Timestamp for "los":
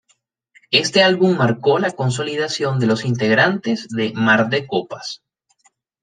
2.87-3.05